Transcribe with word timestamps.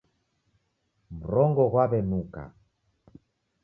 Mrongo 1.17 1.61
ghwaw'enuka 1.71 2.43